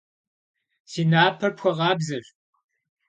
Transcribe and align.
Си 0.91 1.01
напэр 1.11 1.51
пхуэкъабзэщ. 1.57 2.25